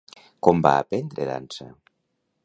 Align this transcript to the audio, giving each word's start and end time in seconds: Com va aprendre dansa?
Com 0.45 0.63
va 0.67 0.71
aprendre 0.85 1.27
dansa? 1.31 1.67